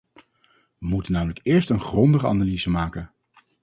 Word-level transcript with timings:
We 0.77 0.87
moeten 0.87 1.13
namelijk 1.13 1.39
eerst 1.43 1.69
een 1.69 1.81
grondige 1.81 2.27
analyse 2.27 2.69
maken. 2.69 3.11